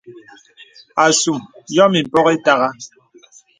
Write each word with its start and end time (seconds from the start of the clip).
Asùm 1.05 1.39
yòm 1.75 1.93
ìpɔk 2.01 2.27
ìtàgà. 2.35 2.69